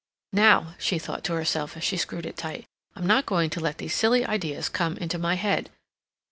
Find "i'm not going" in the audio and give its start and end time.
2.95-3.51